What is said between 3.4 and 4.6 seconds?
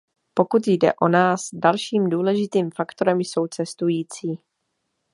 cestující.